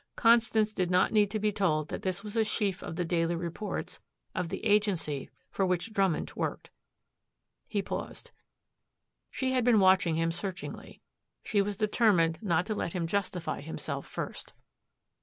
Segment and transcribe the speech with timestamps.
[0.15, 3.35] Constance did not need to be told that this was a sheaf of the daily
[3.35, 3.99] reports
[4.33, 6.71] of the agency for which Drummond worked.
[7.67, 8.31] He paused.
[9.29, 11.03] She had been watching him searchingly.
[11.43, 14.53] She was determined not to let him justify himself first.